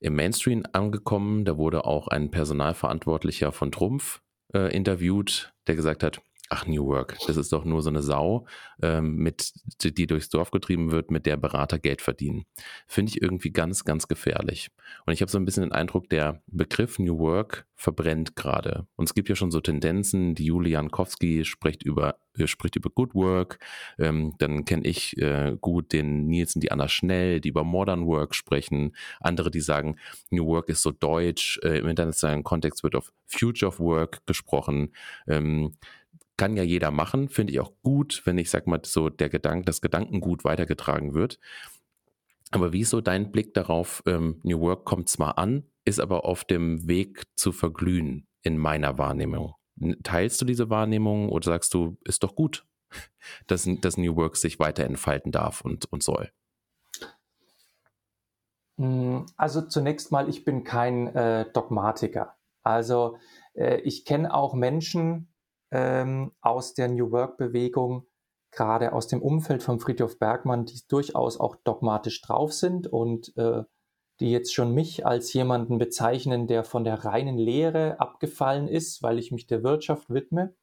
[0.00, 1.44] im Mainstream angekommen.
[1.44, 4.22] Da wurde auch ein Personalverantwortlicher von Trumpf
[4.54, 8.46] äh, interviewt, der gesagt hat, ach, New Work, das ist doch nur so eine Sau,
[8.82, 9.52] ähm, mit,
[9.82, 12.44] die durchs Dorf getrieben wird, mit der Berater Geld verdienen.
[12.86, 14.70] Finde ich irgendwie ganz, ganz gefährlich.
[15.06, 18.86] Und ich habe so ein bisschen den Eindruck, der Begriff New Work verbrennt gerade.
[18.96, 22.90] Und es gibt ja schon so Tendenzen, die Julian Kowski spricht über, äh, spricht über
[22.90, 23.58] Good Work.
[23.98, 28.06] Ähm, dann kenne ich äh, gut den Nils und die Anna Schnell, die über Modern
[28.06, 28.94] Work sprechen.
[29.20, 29.96] Andere, die sagen,
[30.30, 31.58] New Work ist so deutsch.
[31.62, 34.92] Äh, Im internationalen Kontext wird auf Future of Work gesprochen.
[35.26, 35.74] Ähm,
[36.36, 39.66] kann ja jeder machen, finde ich auch gut, wenn ich sag mal so der Gedanke,
[39.66, 41.38] das Gedankengut weitergetragen wird.
[42.50, 44.02] Aber wie ist so dein Blick darauf?
[44.06, 48.98] Ähm, New Work kommt zwar an, ist aber auf dem Weg zu verglühen in meiner
[48.98, 49.54] Wahrnehmung.
[50.02, 52.66] Teilst du diese Wahrnehmung oder sagst du, ist doch gut,
[53.46, 56.30] dass, dass New Work sich weiter entfalten darf und, und soll?
[58.78, 62.36] Hm, also zunächst mal, ich bin kein äh, Dogmatiker.
[62.62, 63.18] Also
[63.54, 65.33] äh, ich kenne auch Menschen,
[65.74, 68.06] ähm, aus der New Work-Bewegung,
[68.52, 73.64] gerade aus dem Umfeld von Friedhof Bergmann, die durchaus auch dogmatisch drauf sind und äh,
[74.20, 79.18] die jetzt schon mich als jemanden bezeichnen, der von der reinen Lehre abgefallen ist, weil
[79.18, 80.54] ich mich der Wirtschaft widme.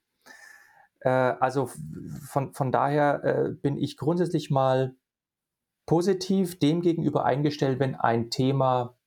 [1.01, 1.69] Äh, also
[2.29, 4.95] von, von daher äh, bin ich grundsätzlich mal
[5.85, 8.97] positiv dem gegenüber eingestellt, wenn ein Thema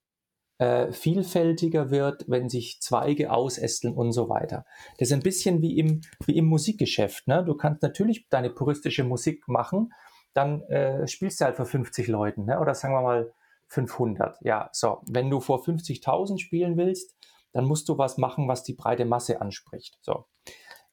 [0.58, 4.64] äh, vielfältiger wird, wenn sich Zweige ausästeln und so weiter.
[4.98, 7.26] Das ist ein bisschen wie im, wie im Musikgeschäft.
[7.26, 7.44] Ne?
[7.44, 9.92] Du kannst natürlich deine puristische Musik machen,
[10.32, 12.60] dann äh, spielst du halt vor 50 Leuten, ne?
[12.60, 13.32] oder sagen wir mal
[13.68, 14.38] 500.
[14.42, 17.16] Ja, so, wenn du vor 50.000 spielen willst,
[17.52, 19.98] dann musst du was machen, was die breite Masse anspricht.
[20.02, 20.26] So.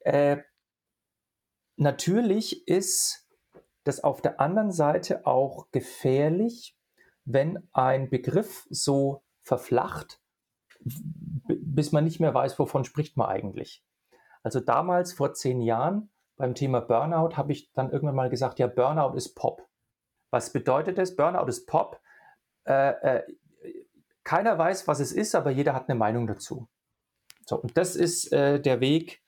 [0.00, 0.38] Äh,
[1.76, 3.28] natürlich ist
[3.84, 6.76] das auf der anderen Seite auch gefährlich,
[7.24, 10.20] wenn ein Begriff so verflacht,
[10.80, 13.84] bis man nicht mehr weiß, wovon spricht man eigentlich.
[14.42, 18.66] Also damals, vor zehn Jahren, beim Thema Burnout, habe ich dann irgendwann mal gesagt, ja,
[18.66, 19.68] Burnout ist Pop.
[20.30, 21.14] Was bedeutet das?
[21.14, 22.00] Burnout ist Pop.
[22.64, 23.22] Äh, äh,
[24.24, 26.68] keiner weiß, was es ist, aber jeder hat eine Meinung dazu.
[27.46, 29.21] So, und das ist äh, der Weg,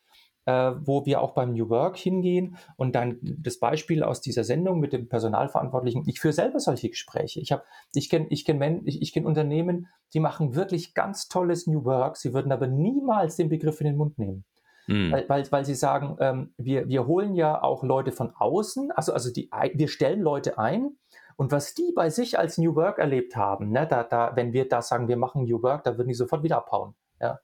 [0.47, 2.57] äh, wo wir auch beim New Work hingehen.
[2.77, 6.05] Und dann das Beispiel aus dieser Sendung mit dem Personalverantwortlichen.
[6.07, 7.41] Ich führe selber solche Gespräche.
[7.41, 7.55] Ich,
[7.95, 12.17] ich kenne ich kenn ich, ich kenn Unternehmen, die machen wirklich ganz tolles New Work.
[12.17, 14.45] Sie würden aber niemals den Begriff in den Mund nehmen.
[14.87, 15.13] Mhm.
[15.13, 19.13] Weil, weil, weil sie sagen, ähm, wir, wir holen ja auch Leute von außen, also,
[19.13, 20.97] also die, wir stellen Leute ein,
[21.37, 24.69] und was die bei sich als New Work erlebt haben, ne, da, da, wenn wir
[24.69, 26.95] da sagen, wir machen New Work, da würden die sofort wieder abhauen.
[27.21, 27.41] Ja.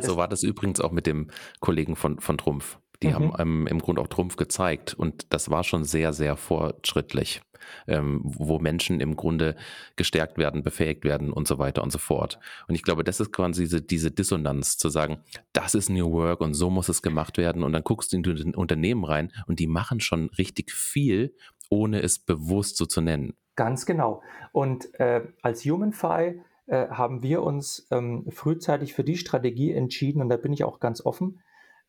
[0.00, 2.78] So war das übrigens auch mit dem Kollegen von, von Trumpf.
[3.02, 3.14] Die mhm.
[3.14, 7.42] haben ähm, im Grunde auch Trumpf gezeigt und das war schon sehr, sehr fortschrittlich,
[7.88, 9.56] ähm, wo Menschen im Grunde
[9.96, 12.38] gestärkt werden, befähigt werden und so weiter und so fort.
[12.68, 16.40] Und ich glaube, das ist quasi diese, diese Dissonanz zu sagen, das ist New Work
[16.40, 19.58] und so muss es gemacht werden und dann guckst du in die Unternehmen rein und
[19.58, 21.34] die machen schon richtig viel
[21.70, 23.34] ohne es bewusst so zu nennen.
[23.56, 24.22] Ganz genau.
[24.52, 30.28] Und äh, als HumanFi äh, haben wir uns ähm, frühzeitig für die Strategie entschieden, und
[30.28, 31.40] da bin ich auch ganz offen.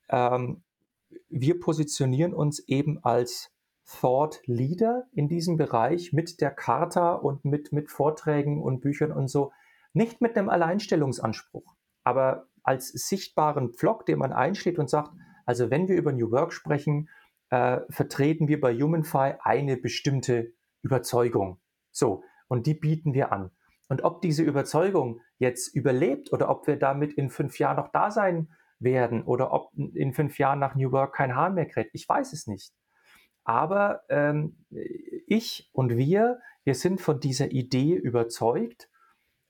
[0.09, 0.63] Ähm,
[1.29, 3.51] wir positionieren uns eben als
[3.85, 9.27] Thought Leader in diesem Bereich mit der Charta und mit, mit Vorträgen und Büchern und
[9.27, 9.51] so.
[9.93, 15.11] Nicht mit einem Alleinstellungsanspruch, aber als sichtbaren Pflock, den man einschlägt und sagt,
[15.45, 17.09] also wenn wir über New Work sprechen,
[17.51, 20.51] äh, vertreten wir bei HumanFi eine bestimmte
[20.81, 21.59] Überzeugung.
[21.91, 23.51] So, und die bieten wir an.
[23.87, 28.09] Und ob diese Überzeugung jetzt überlebt oder ob wir damit in fünf Jahren noch da
[28.11, 32.07] sein werden oder ob in fünf Jahren nach New Work kein Hahn mehr kräht, ich
[32.07, 32.73] weiß es nicht.
[33.43, 34.57] Aber ähm,
[35.27, 38.89] ich und wir, wir sind von dieser Idee überzeugt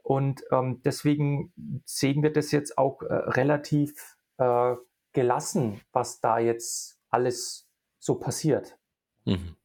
[0.03, 1.53] und ähm, deswegen
[1.85, 4.75] sehen wir das jetzt auch äh, relativ äh,
[5.13, 7.69] gelassen, was da jetzt alles
[7.99, 8.77] so passiert.
[9.23, 9.55] Mhm.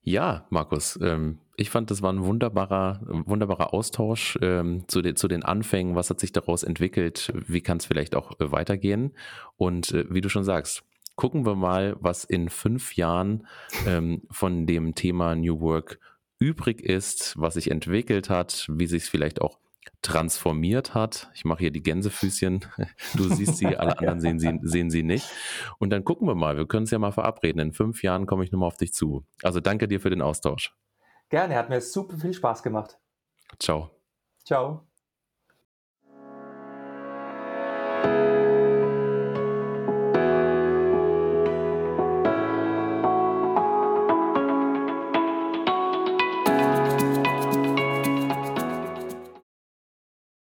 [0.00, 5.28] Ja, Markus, ähm, ich fand, das war ein wunderbarer, wunderbarer Austausch ähm, zu, de, zu,
[5.28, 5.94] den Anfängen.
[5.94, 7.32] Was hat sich daraus entwickelt?
[7.46, 9.12] Wie kann es vielleicht auch äh, weitergehen?
[9.56, 10.84] Und äh, wie du schon sagst,
[11.16, 13.46] gucken wir mal, was in fünf Jahren
[13.86, 16.00] ähm, von dem Thema New Work
[16.38, 19.58] übrig ist, was sich entwickelt hat, wie sich es vielleicht auch
[20.02, 21.30] transformiert hat.
[21.34, 22.64] Ich mache hier die Gänsefüßchen.
[23.14, 25.26] Du siehst sie, alle anderen sehen sie, sehen sie nicht.
[25.78, 26.56] Und dann gucken wir mal.
[26.56, 27.60] Wir können es ja mal verabreden.
[27.60, 29.24] In fünf Jahren komme ich nochmal auf dich zu.
[29.42, 30.74] Also danke dir für den Austausch.
[31.34, 32.96] Gerne, hat mir super viel Spaß gemacht.
[33.58, 33.90] Ciao.
[34.44, 34.86] Ciao.